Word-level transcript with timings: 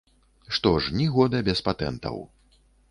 Што 0.59 0.71
ж, 0.81 0.95
ні 1.01 1.07
года 1.19 1.43
без 1.51 1.63
патэнтаў. 1.69 2.17